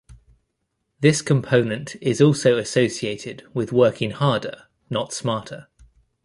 [1.01, 5.67] This component is also associated with working harder, not smarter.